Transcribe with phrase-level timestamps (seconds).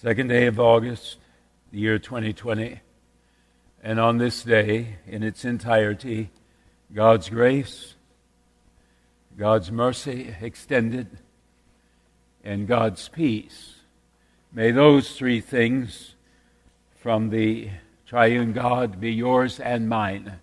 [0.00, 1.16] Second day of August,
[1.72, 2.78] the year 2020.
[3.82, 6.30] And on this day, in its entirety,
[6.94, 7.96] God's grace,
[9.36, 11.18] God's mercy extended,
[12.44, 13.80] and God's peace.
[14.52, 16.14] May those three things
[17.00, 17.68] from the
[18.06, 20.34] triune God be yours and mine.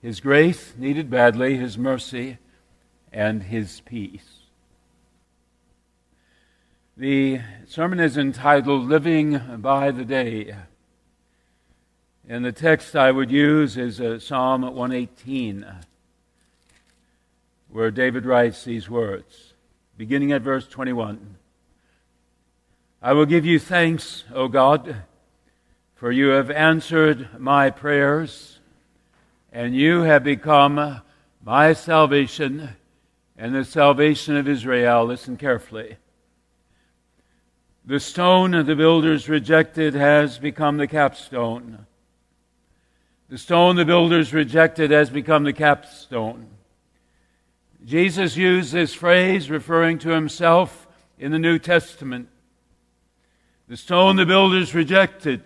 [0.00, 2.38] His grace needed badly, His mercy,
[3.12, 4.41] and His peace.
[7.02, 10.54] The sermon is entitled Living by the Day.
[12.28, 15.66] And the text I would use is uh, Psalm 118,
[17.68, 19.54] where David writes these words,
[19.96, 21.38] beginning at verse 21.
[23.02, 24.98] I will give you thanks, O God,
[25.96, 28.60] for you have answered my prayers,
[29.52, 31.00] and you have become
[31.44, 32.76] my salvation
[33.36, 35.04] and the salvation of Israel.
[35.04, 35.96] Listen carefully.
[37.84, 41.86] The stone the builders rejected has become the capstone.
[43.28, 46.46] The stone the builders rejected has become the capstone.
[47.84, 50.86] Jesus used this phrase referring to himself
[51.18, 52.28] in the New Testament.
[53.66, 55.42] The stone the builders rejected,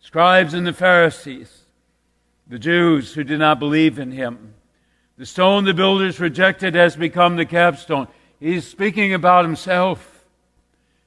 [0.00, 1.64] scribes and the Pharisees,
[2.46, 4.54] the Jews who did not believe in him.
[5.18, 8.08] The stone the builders rejected has become the capstone.
[8.40, 10.17] He's speaking about himself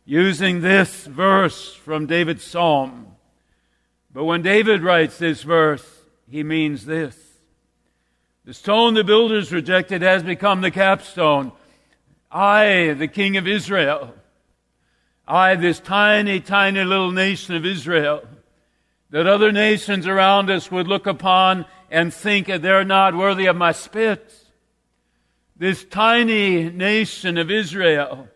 [0.05, 3.07] using this verse from David's psalm.
[4.13, 5.85] But when David writes this verse,
[6.29, 7.17] he means this.
[8.45, 11.51] The stone the builders rejected has become the capstone.
[12.31, 14.13] I, the king of Israel,
[15.27, 18.23] I, this tiny, tiny little nation of Israel,
[19.11, 23.55] that other nations around us would look upon and think that they're not worthy of
[23.55, 24.33] my spit.
[25.55, 28.29] This tiny nation of Israel,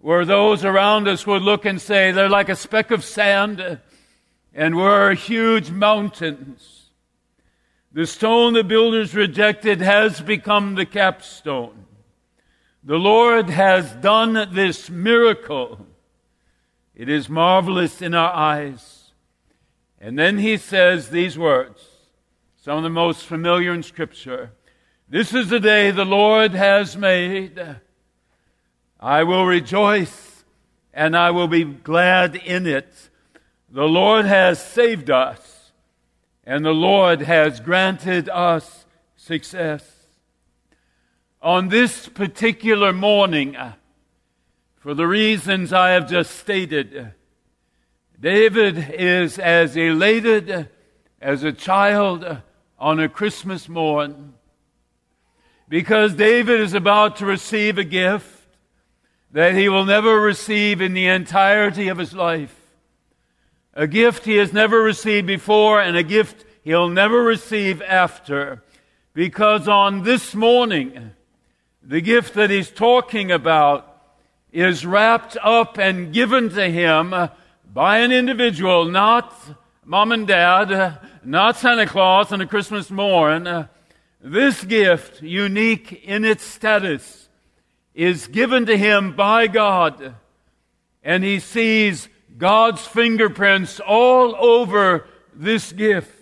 [0.00, 3.80] where those around us would look and say, they're like a speck of sand,
[4.54, 6.90] and we're huge mountains.
[7.92, 11.86] The stone the builders rejected has become the capstone.
[12.84, 15.84] The Lord has done this miracle.
[16.94, 19.12] It is marvelous in our eyes.
[20.00, 21.84] And then he says these words,
[22.56, 24.52] some of the most familiar in Scripture.
[25.08, 27.58] This is the day the Lord has made.
[29.00, 30.44] I will rejoice
[30.92, 33.10] and I will be glad in it.
[33.70, 35.70] The Lord has saved us
[36.44, 39.84] and the Lord has granted us success.
[41.40, 43.56] On this particular morning,
[44.76, 47.12] for the reasons I have just stated,
[48.18, 50.68] David is as elated
[51.20, 52.38] as a child
[52.78, 54.34] on a Christmas morn
[55.68, 58.37] because David is about to receive a gift
[59.32, 62.54] that he will never receive in the entirety of his life.
[63.74, 68.62] A gift he has never received before and a gift he'll never receive after.
[69.14, 71.12] Because on this morning,
[71.82, 73.84] the gift that he's talking about
[74.52, 77.14] is wrapped up and given to him
[77.72, 79.34] by an individual, not
[79.84, 83.68] mom and dad, not Santa Claus on a Christmas morn.
[84.20, 87.27] This gift, unique in its status,
[87.98, 90.14] is given to him by God,
[91.02, 96.14] and he sees God's fingerprints all over this gift.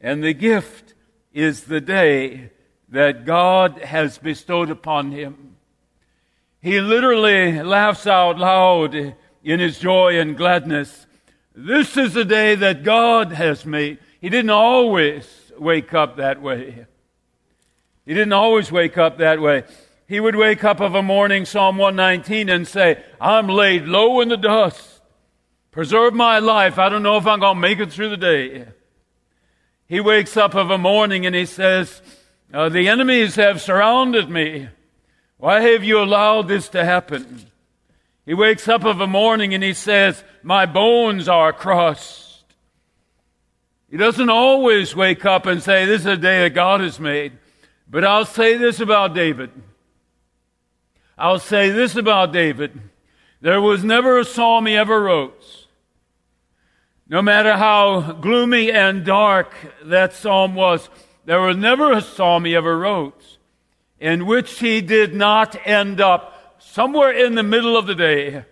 [0.00, 0.94] And the gift
[1.34, 2.50] is the day
[2.88, 5.56] that God has bestowed upon him.
[6.62, 8.94] He literally laughs out loud
[9.44, 11.06] in his joy and gladness.
[11.54, 13.98] This is the day that God has made.
[14.18, 16.86] He didn't always wake up that way.
[18.06, 19.64] He didn't always wake up that way
[20.08, 24.30] he would wake up of a morning, Psalm 119, and say, I'm laid low in
[24.30, 25.02] the dust.
[25.70, 26.78] Preserve my life.
[26.78, 28.68] I don't know if I'm going to make it through the day.
[29.86, 32.00] He wakes up of a morning and he says,
[32.54, 34.70] uh, The enemies have surrounded me.
[35.36, 37.44] Why have you allowed this to happen?
[38.24, 42.44] He wakes up of a morning and he says, My bones are crushed.
[43.90, 47.32] He doesn't always wake up and say, This is a day that God has made.
[47.90, 49.50] But I'll say this about David.
[51.18, 52.80] I'll say this about David.
[53.40, 55.66] There was never a psalm he ever wrote.
[57.08, 60.88] No matter how gloomy and dark that psalm was,
[61.24, 63.38] there was never a psalm he ever wrote
[63.98, 68.44] in which he did not end up somewhere in the middle of the day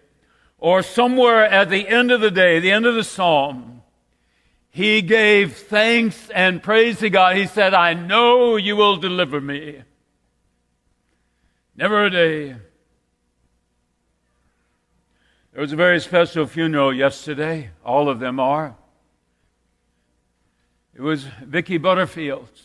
[0.58, 3.82] or somewhere at the end of the day, the end of the psalm.
[4.70, 7.36] He gave thanks and praise to God.
[7.36, 9.82] He said, I know you will deliver me.
[11.78, 12.56] Never a day.
[15.52, 17.68] There was a very special funeral yesterday.
[17.84, 18.76] All of them are.
[20.94, 22.62] It was Vicki Butterfield's.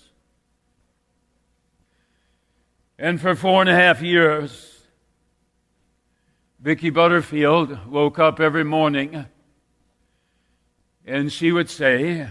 [2.98, 4.80] And for four and a half years,
[6.62, 9.26] Vicki Butterfield woke up every morning
[11.06, 12.30] and she would say,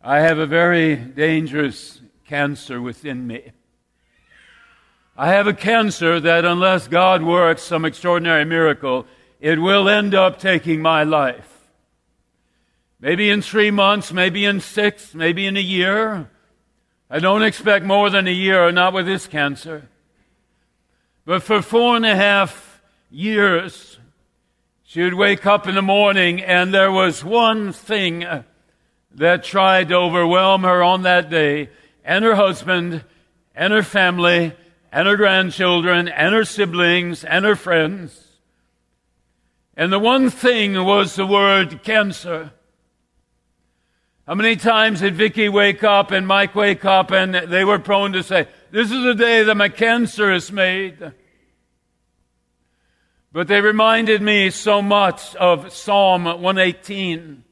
[0.00, 3.50] I have a very dangerous cancer within me.
[5.20, 9.04] I have a cancer that, unless God works some extraordinary miracle,
[9.38, 11.68] it will end up taking my life.
[13.00, 16.30] Maybe in three months, maybe in six, maybe in a year.
[17.10, 19.90] I don't expect more than a year, not with this cancer.
[21.26, 22.80] But for four and a half
[23.10, 23.98] years,
[24.84, 28.24] she would wake up in the morning and there was one thing
[29.16, 31.68] that tried to overwhelm her on that day,
[32.06, 33.04] and her husband,
[33.54, 34.54] and her family,
[34.92, 38.30] and her grandchildren, and her siblings, and her friends.
[39.76, 42.52] And the one thing was the word cancer.
[44.26, 48.12] How many times did Vicky wake up and Mike wake up and they were prone
[48.12, 51.12] to say, This is the day that my cancer is made?
[53.32, 57.44] But they reminded me so much of Psalm 118.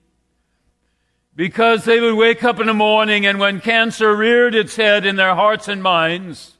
[1.34, 5.16] Because they would wake up in the morning and when cancer reared its head in
[5.16, 6.57] their hearts and minds,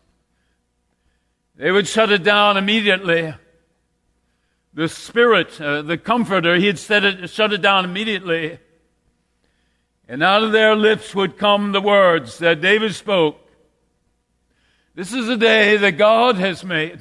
[1.59, 3.35] they would shut it down immediately
[4.79, 8.61] the Spirit, uh, the Comforter, he had said it, shut it down immediately.
[10.09, 13.41] And out of their lips would come the words that David spoke.
[14.95, 17.01] This is a day that God has made.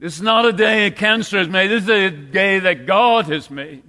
[0.00, 1.68] This is not a day a cancer has made.
[1.68, 3.84] This is a day that God has made.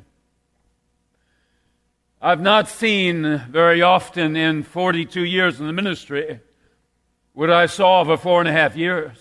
[2.21, 6.39] I've not seen very often in 42 years in the ministry
[7.37, 9.15] what I saw for four and a half years.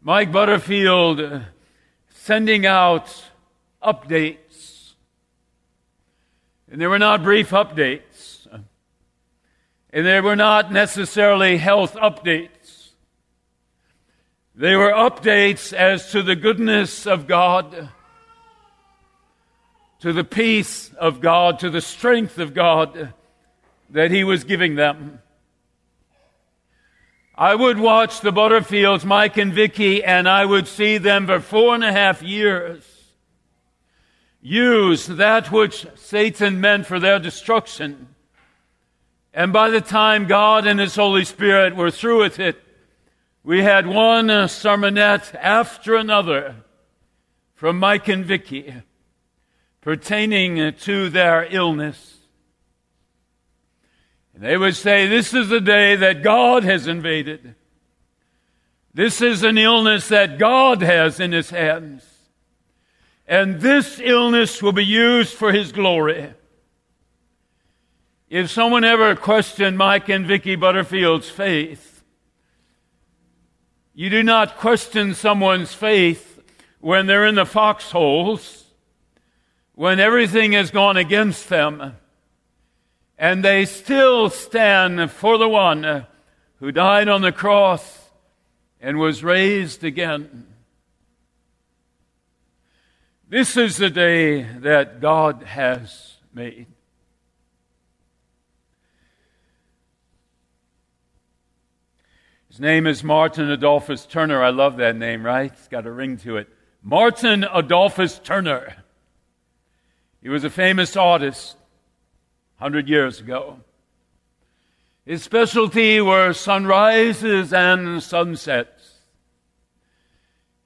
[0.00, 1.40] Mike Butterfield uh,
[2.14, 3.24] sending out
[3.82, 4.94] updates.
[6.70, 8.46] And they were not brief updates.
[9.92, 12.92] And they were not necessarily health updates.
[14.54, 17.90] They were updates as to the goodness of God,
[20.00, 23.12] to the peace of God, to the strength of God
[23.90, 25.18] that He was giving them.
[27.42, 31.74] I would watch the Butterfields, Mike and Vicky, and I would see them for four
[31.74, 32.84] and a half years
[34.40, 38.14] use that which Satan meant for their destruction.
[39.34, 42.62] And by the time God and His Holy Spirit were through with it,
[43.42, 46.54] we had one sermonette after another
[47.56, 48.72] from Mike and Vicky
[49.80, 52.11] pertaining to their illness.
[54.34, 57.54] And they would say, This is the day that God has invaded.
[58.94, 62.04] This is an illness that God has in his hands.
[63.26, 66.34] And this illness will be used for his glory.
[68.28, 72.02] If someone ever questioned Mike and Vicky Butterfield's faith,
[73.94, 76.42] you do not question someone's faith
[76.80, 78.64] when they're in the foxholes,
[79.74, 81.96] when everything has gone against them
[83.22, 86.04] and they still stand for the one
[86.58, 88.10] who died on the cross
[88.80, 90.44] and was raised again.
[93.28, 96.66] This is the day that God has made.
[102.48, 104.42] His name is Martin Adolphus Turner.
[104.42, 105.52] I love that name, right?
[105.52, 106.48] It's got a ring to it.
[106.82, 108.82] Martin Adolphus Turner.
[110.20, 111.56] He was a famous artist.
[112.62, 113.58] 100 years ago.
[115.04, 118.98] His specialty were sunrises and sunsets.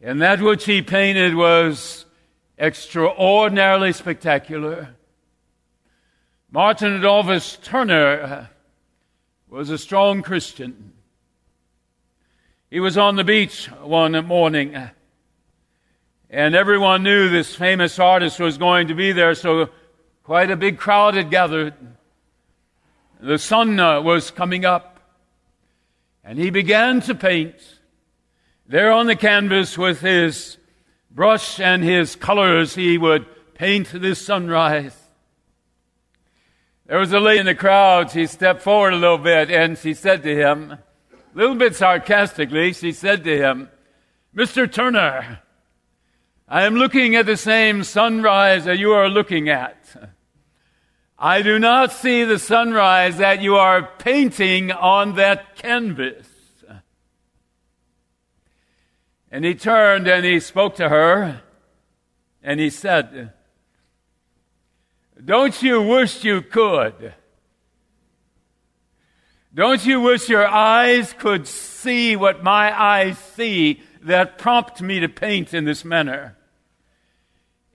[0.03, 2.05] And that which he painted was
[2.59, 4.91] extraordinarily spectacular.
[6.51, 8.51] Martin Adolphus Turner
[9.49, 10.93] was a strong Christian.
[12.71, 14.77] He was on the beach one morning,
[16.29, 19.71] and everyone knew this famous artist was going to be there, so
[20.27, 21.75] Quite a big crowd had gathered.
[23.21, 24.99] The sun uh, was coming up,
[26.25, 27.55] and he began to paint
[28.67, 30.59] there on the canvas with his
[31.13, 32.75] brush and his colors.
[32.75, 35.01] He would paint this sunrise.
[36.87, 38.11] There was a lady in the crowd.
[38.11, 40.79] She stepped forward a little bit and she said to him, a
[41.35, 43.71] little bit sarcastically, she said to him,
[44.35, 44.69] Mr.
[44.69, 45.39] Turner,
[46.49, 50.15] I am looking at the same sunrise that you are looking at.
[51.19, 56.27] I do not see the sunrise that you are painting on that canvas.
[59.31, 61.43] And he turned and he spoke to her
[62.43, 63.33] and he said,
[65.23, 67.15] Don't you wish you could?
[69.55, 75.09] Don't you wish your eyes could see what my eyes see that prompt me to
[75.09, 76.36] paint in this manner?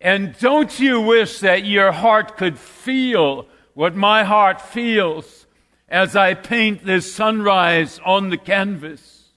[0.01, 5.46] And don't you wish that your heart could feel what my heart feels
[5.88, 9.29] as I paint this sunrise on the canvas?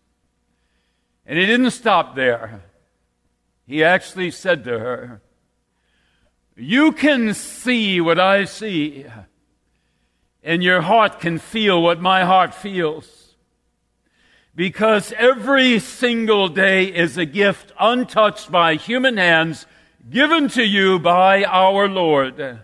[1.26, 2.62] And he didn't stop there.
[3.66, 5.22] He actually said to her,
[6.56, 9.06] You can see what I see
[10.44, 13.34] and your heart can feel what my heart feels.
[14.54, 19.66] Because every single day is a gift untouched by human hands
[20.08, 22.60] given to you by our Lord.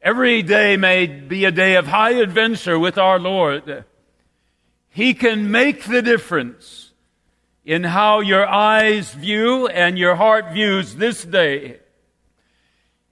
[0.00, 3.84] Every day may be a day of high adventure with our Lord.
[4.88, 6.92] He can make the difference
[7.64, 11.80] in how your eyes view and your heart views this day.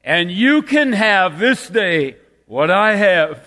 [0.04, 3.44] And you can have this day what I have,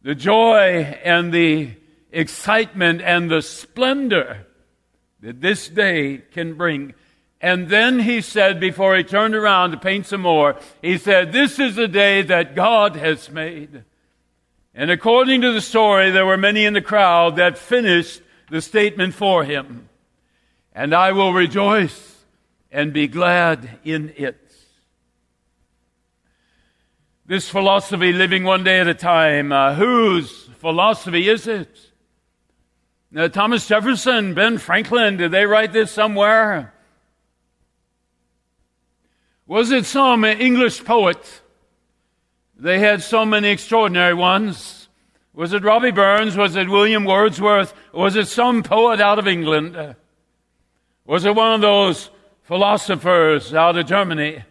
[0.00, 1.72] the joy and the
[2.10, 4.46] excitement and the splendor
[5.20, 6.94] that this day can bring.
[7.40, 11.58] And then he said, before he turned around to paint some more, he said, This
[11.58, 13.84] is the day that God has made.
[14.74, 18.20] And according to the story, there were many in the crowd that finished
[18.50, 19.88] the statement for him.
[20.74, 22.18] And I will rejoice
[22.70, 24.36] and be glad in it.
[27.26, 31.74] This philosophy, living one day at a time, uh, whose philosophy is it?
[33.10, 36.74] Now, Thomas Jefferson, Ben Franklin, did they write this somewhere?
[39.50, 41.42] Was it some English poet?
[42.56, 44.88] They had so many extraordinary ones.
[45.34, 46.36] Was it Robbie Burns?
[46.36, 47.74] Was it William Wordsworth?
[47.92, 49.96] Was it some poet out of England?
[51.04, 52.10] Was it one of those
[52.44, 54.44] philosophers out of Germany?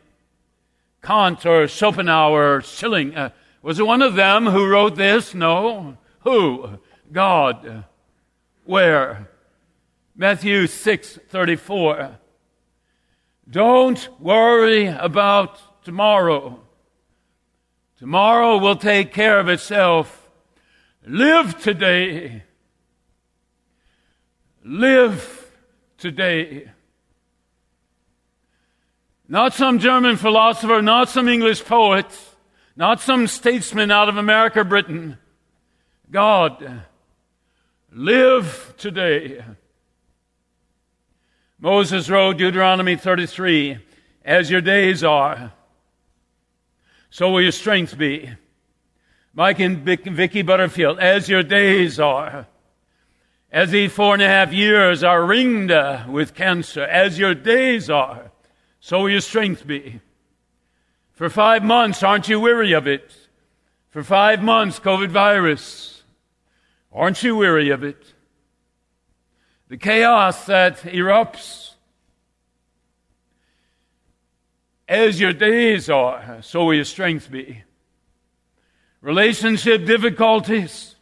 [1.01, 3.15] Kant or Schopenhauer or Schelling.
[3.61, 5.33] Was it one of them who wrote this?
[5.33, 5.95] No.
[6.25, 6.77] Who?
[7.09, 7.85] God.
[8.65, 9.29] Where?
[10.13, 12.18] Matthew 6:34.
[13.49, 16.59] Don't worry about tomorrow.
[17.97, 20.29] Tomorrow will take care of itself.
[21.03, 22.43] Live today.
[24.63, 25.51] Live
[25.97, 26.69] today.
[29.27, 32.05] Not some German philosopher, not some English poet,
[32.75, 35.17] not some statesman out of America, Britain.
[36.11, 36.83] God,
[37.91, 39.43] live today.
[41.61, 43.79] Moses wrote Deuteronomy 33,
[44.23, 45.51] as your days are,
[47.09, 48.29] so will your strength be.
[49.33, 52.47] Mike and Vicky Butterfield, as your days are,
[53.51, 57.89] as these four and a half years are ringed uh, with cancer, as your days
[57.89, 58.31] are,
[58.79, 59.99] so will your strength be.
[61.11, 63.13] For five months, aren't you weary of it?
[63.89, 66.03] For five months, COVID virus.
[66.93, 68.13] Aren't you weary of it?
[69.69, 71.73] The chaos that erupts.
[74.87, 77.63] As your days are, so will your strength be.
[79.01, 80.95] Relationship difficulties,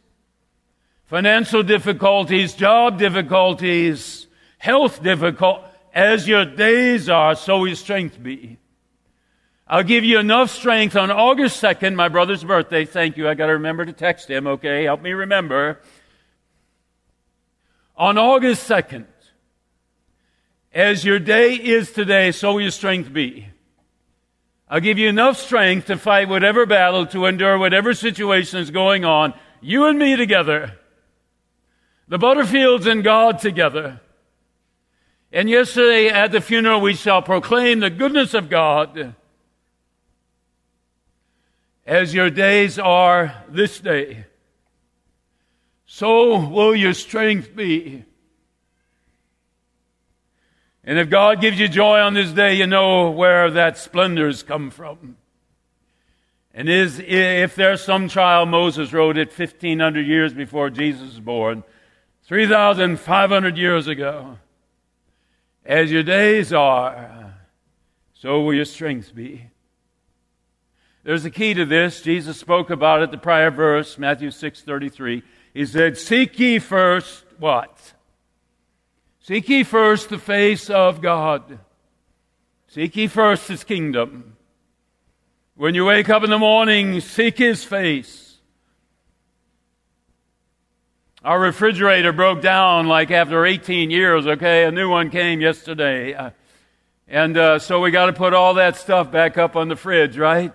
[1.06, 4.26] financial difficulties, job difficulties,
[4.58, 8.58] health difficulties as your days are, so will your strength be.
[9.66, 12.84] I'll give you enough strength on August 2nd, my brother's birthday.
[12.84, 13.28] Thank you.
[13.28, 14.84] I got to remember to text him, okay?
[14.84, 15.80] Help me remember.
[17.98, 19.06] On August 2nd,
[20.72, 23.48] as your day is today, so will your strength be.
[24.68, 29.04] I'll give you enough strength to fight whatever battle, to endure whatever situation is going
[29.04, 29.34] on.
[29.60, 30.78] You and me together.
[32.06, 34.00] The Butterfields and God together.
[35.32, 39.14] And yesterday at the funeral, we shall proclaim the goodness of God
[41.84, 44.26] as your days are this day.
[45.90, 48.04] So will your strength be.
[50.84, 54.70] And if God gives you joy on this day, you know where that splendor's come
[54.70, 55.16] from.
[56.52, 61.64] And is, if there's some child, Moses wrote it 1500 years before Jesus was born,
[62.24, 64.38] 3,500 years ago.
[65.64, 67.34] As your days are,
[68.12, 69.46] so will your strength be.
[71.02, 72.02] There's a key to this.
[72.02, 75.22] Jesus spoke about it the prior verse, Matthew 6:33.
[75.58, 77.92] He said, "Seek ye first what?
[79.18, 81.58] Seek ye first the face of God.
[82.68, 84.36] Seek ye first his kingdom.
[85.56, 88.36] When you wake up in the morning, seek his face.
[91.24, 94.64] Our refrigerator broke down like after 18 years, okay?
[94.64, 96.14] A new one came yesterday.
[96.14, 96.30] Uh,
[97.08, 100.16] And uh, so we got to put all that stuff back up on the fridge,
[100.16, 100.52] right?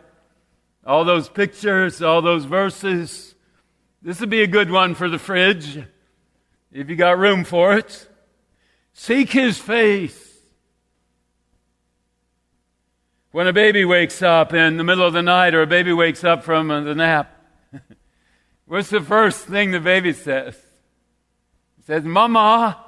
[0.86, 3.33] All those pictures, all those verses.
[4.04, 5.82] This would be a good one for the fridge
[6.74, 8.10] if you got room for it.
[8.92, 10.20] Seek his face.
[13.32, 16.26] When a baby wakes up in the middle of the night or a baby wakes
[16.26, 17.34] up from the nap,
[18.66, 20.56] what's the first thing the baby says?
[21.80, 22.84] It says, Mama,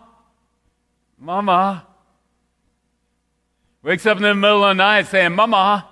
[1.17, 1.87] Mama.
[3.83, 5.87] Wakes up in the middle of the night saying, Mama.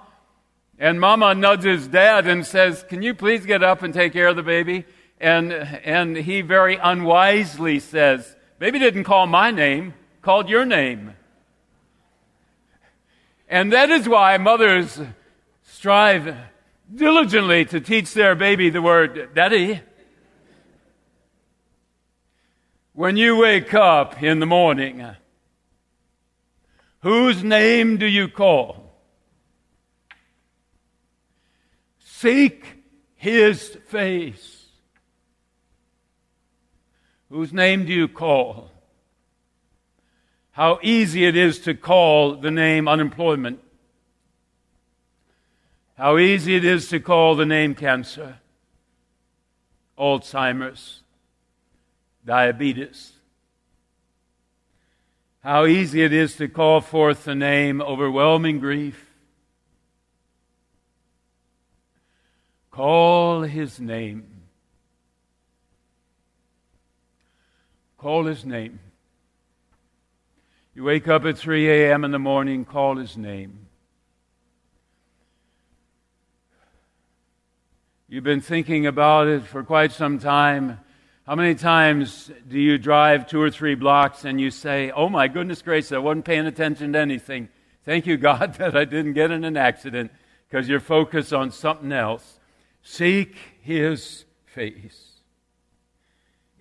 [0.77, 4.36] And Mama nudges Dad and says, Can you please get up and take care of
[4.36, 4.86] the baby?
[5.24, 11.13] And, and he very unwisely says, Maybe didn't call my name, called your name.
[13.48, 15.00] And that is why mothers
[15.62, 16.36] strive
[16.94, 19.80] diligently to teach their baby the word daddy.
[22.92, 25.08] When you wake up in the morning,
[27.00, 28.94] whose name do you call?
[32.00, 32.65] Seek
[33.15, 34.52] his face.
[37.33, 38.69] Whose name do you call?
[40.53, 43.59] how easy it is to call the name unemployment,
[45.97, 48.37] how easy it is to call the name cancer,
[49.97, 51.01] Alzheimer's,
[52.23, 53.13] diabetes.
[55.43, 59.09] How easy it is to call forth the name overwhelming grief.
[62.71, 64.32] Call his name.
[68.03, 68.81] Call his name.
[70.75, 72.03] You wake up at 3 a.m.
[72.03, 73.67] in the morning, call his name.
[78.10, 80.81] You've been thinking about it for quite some time.
[81.25, 85.29] How many times do you drive two or three blocks and you say, Oh my
[85.29, 87.48] goodness gracious, I wasn't paying attention to anything.
[87.86, 90.12] Thank you, God, that I didn't get in an accident
[90.50, 92.37] because you're focused on something else.
[92.81, 95.12] Seek His face.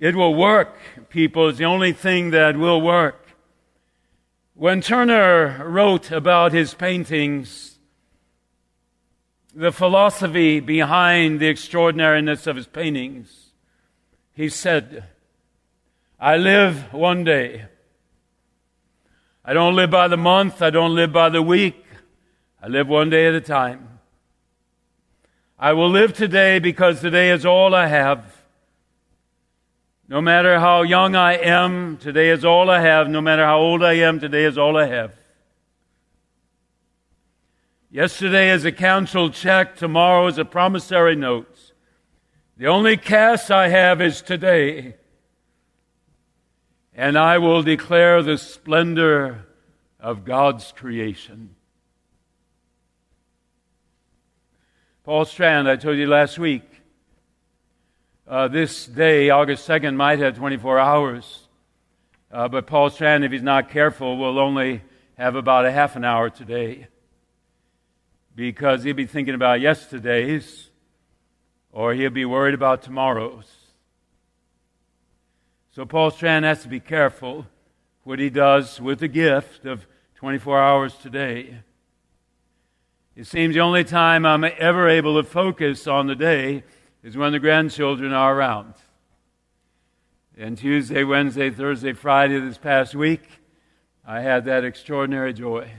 [0.03, 0.75] It will work,
[1.11, 1.49] people.
[1.49, 3.25] It's the only thing that will work.
[4.55, 7.79] When Turner wrote about his paintings,
[9.55, 13.53] the philosophy behind the extraordinariness of his paintings,
[14.33, 15.05] he said,
[16.19, 17.67] I live one day.
[19.45, 20.63] I don't live by the month.
[20.63, 21.81] I don't live by the week.
[22.61, 24.01] I live one day at a time.
[25.61, 28.42] I will live today because today is all I have.
[30.13, 33.09] No matter how young I am, today is all I have.
[33.09, 35.15] No matter how old I am, today is all I have.
[37.91, 41.73] Yesterday is a council check, tomorrow is a promissory note.
[42.59, 44.97] The only cash I have is today.
[46.93, 49.47] And I will declare the splendor
[49.99, 51.55] of God's creation.
[55.05, 56.72] Paul Strand, I told you last week,
[58.27, 61.49] uh, this day, August 2nd, might have 24 hours.
[62.31, 64.83] Uh, but Paul Strand, if he's not careful, will only
[65.19, 66.87] have about a half an hour today
[68.35, 70.71] because he'll be thinking about yesterday's
[71.71, 73.51] or he'll be worried about tomorrow's.
[75.73, 77.47] So Paul Strand has to be careful
[78.05, 81.59] what he does with the gift of 24 hours today.
[83.17, 86.65] It seems the only time I'm ever able to focus on the day
[87.03, 88.75] is when the grandchildren are around.
[90.37, 93.23] And Tuesday, Wednesday, Thursday, Friday this past week,
[94.07, 95.71] I had that extraordinary joy.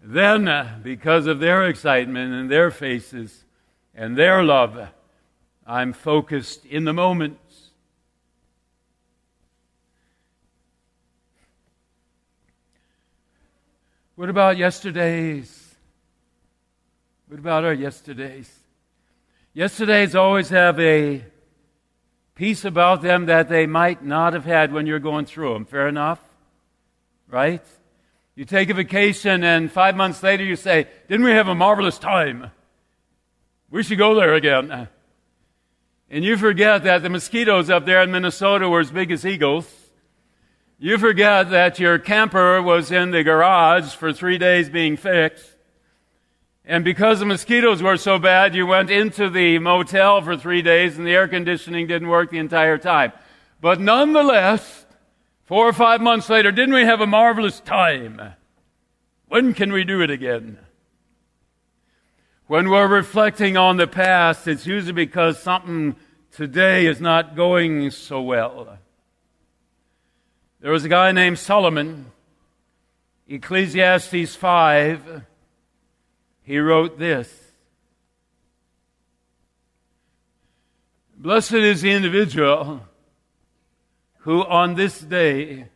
[0.00, 3.44] Then, uh, because of their excitement and their faces
[3.94, 4.88] and their love,
[5.66, 7.70] I'm focused in the moments.
[14.14, 15.74] What about yesterday's?
[17.28, 18.61] What about our yesterdays?
[19.54, 21.22] Yesterdays always have a
[22.34, 25.66] peace about them that they might not have had when you're going through them.
[25.66, 26.18] Fair enough?
[27.28, 27.62] Right?
[28.34, 31.98] You take a vacation and five months later you say, Didn't we have a marvelous
[31.98, 32.50] time?
[33.70, 34.88] We should go there again.
[36.08, 39.70] And you forget that the mosquitoes up there in Minnesota were as big as eagles.
[40.78, 45.51] You forget that your camper was in the garage for three days being fixed.
[46.72, 50.96] And because the mosquitoes were so bad, you went into the motel for three days
[50.96, 53.12] and the air conditioning didn't work the entire time.
[53.60, 54.86] But nonetheless,
[55.44, 58.22] four or five months later, didn't we have a marvelous time?
[59.28, 60.56] When can we do it again?
[62.46, 65.94] When we're reflecting on the past, it's usually because something
[66.30, 68.78] today is not going so well.
[70.60, 72.06] There was a guy named Solomon
[73.28, 75.24] Ecclesiastes 5,
[76.42, 77.52] he wrote this
[81.16, 82.82] Blessed is the individual
[84.18, 85.68] who on this day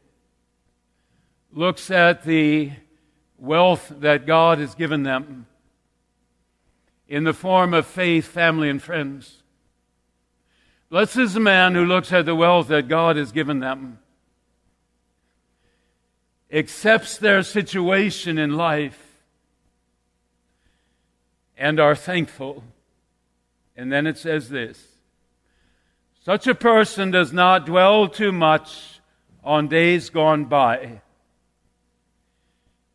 [1.52, 2.72] looks at the
[3.38, 5.46] wealth that God has given them
[7.08, 9.42] in the form of faith, family, and friends.
[10.90, 13.98] Blessed is the man who looks at the wealth that God has given them,
[16.52, 19.05] accepts their situation in life,
[21.56, 22.62] and are thankful.
[23.76, 24.86] And then it says this
[26.22, 29.00] Such a person does not dwell too much
[29.44, 31.00] on days gone by,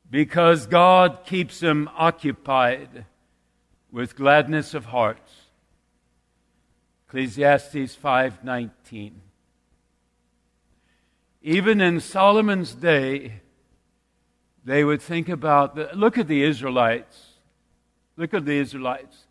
[0.10, 3.06] because God keeps him occupied
[3.91, 5.21] with gladness of heart.
[7.08, 9.12] Ecclesiastes 5:19
[11.41, 13.41] Even in Solomon's day
[14.63, 17.31] they would think about the, look at the Israelites
[18.22, 19.26] look at the Israelites.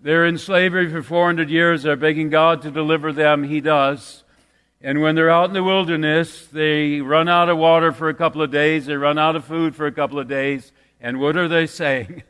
[0.00, 1.84] They're in slavery for 400 years.
[1.84, 3.44] They're begging God to deliver them.
[3.44, 4.24] He does.
[4.80, 8.42] And when they're out in the wilderness they run out of water for a couple
[8.42, 8.86] of days.
[8.86, 10.72] They run out of food for a couple of days.
[11.00, 12.24] And what are they saying?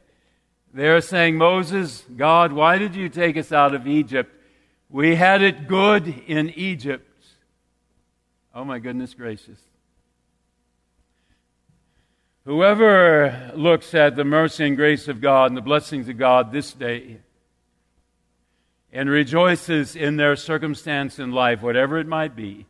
[0.75, 4.31] They're saying, Moses, God, why did you take us out of Egypt?
[4.91, 7.07] We had it good in Egypt.
[8.55, 9.59] Oh my goodness gracious.
[12.49, 16.73] Whoever looks at the mercy and grace of God and the blessings of God this
[16.73, 17.19] day
[18.91, 22.65] and rejoices in their circumstance in life, whatever it might be,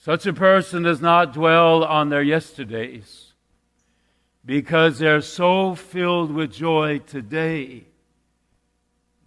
[0.00, 3.34] such a person does not dwell on their yesterdays
[4.44, 7.84] because they're so filled with joy today,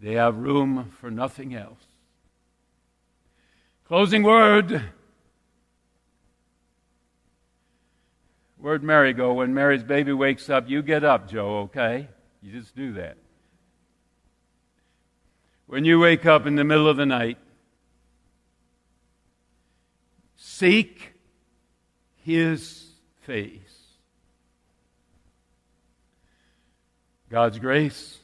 [0.01, 1.85] they have room for nothing else.
[3.87, 4.83] Closing word.
[8.65, 9.31] Where'd Mary go?
[9.31, 12.07] When Mary's baby wakes up, you get up, Joe, okay?
[12.41, 13.15] You just do that.
[15.67, 17.37] When you wake up in the middle of the night,
[20.35, 21.13] seek
[22.23, 22.87] his
[23.21, 23.59] face.
[27.29, 28.17] God's grace,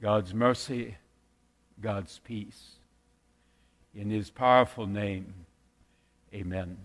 [0.00, 0.96] God's mercy,
[1.78, 2.70] God's peace.
[3.94, 5.34] In His powerful name,
[6.32, 6.78] amen.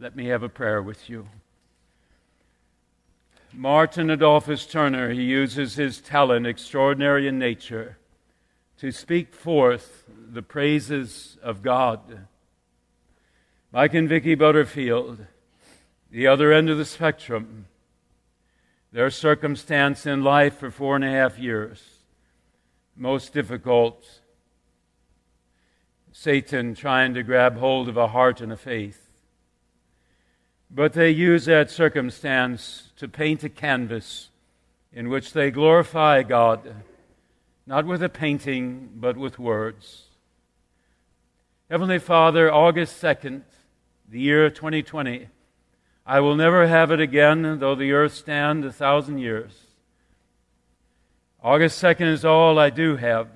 [0.00, 1.28] Let me have a prayer with you.
[3.52, 7.98] Martin Adolphus Turner, he uses his talent, extraordinary in nature,
[8.78, 12.26] to speak forth the praises of God.
[13.72, 15.26] Mike and Vicki Butterfield,
[16.10, 17.66] the other end of the spectrum,
[18.92, 21.84] their circumstance in life for four and a half years.
[22.96, 24.20] Most difficult.
[26.10, 29.09] Satan trying to grab hold of a heart and a faith.
[30.70, 34.30] But they use that circumstance to paint a canvas
[34.92, 36.74] in which they glorify God,
[37.66, 40.04] not with a painting, but with words.
[41.68, 43.42] Heavenly Father, August 2nd,
[44.08, 45.28] the year 2020,
[46.06, 49.52] I will never have it again, though the earth stand a thousand years.
[51.42, 53.28] August 2nd is all I do have.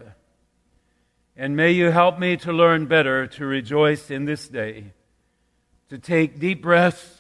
[1.37, 4.92] And may you help me to learn better to rejoice in this day,
[5.88, 7.13] to take deep breaths,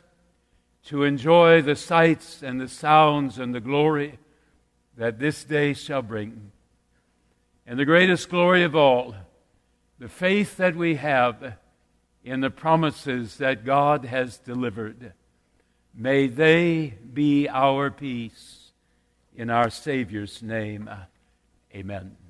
[0.86, 4.18] to enjoy the sights and the sounds and the glory
[4.96, 6.52] that this day shall bring.
[7.66, 9.14] And the greatest glory of all,
[9.98, 11.56] the faith that we have
[12.22, 15.12] in the promises that God has delivered.
[15.94, 18.60] May they be our peace.
[19.36, 20.88] In our Savior's name,
[21.74, 22.23] amen.